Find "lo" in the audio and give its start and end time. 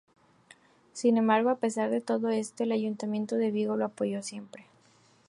3.77-3.85